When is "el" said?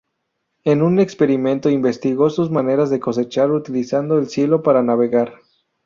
4.17-4.29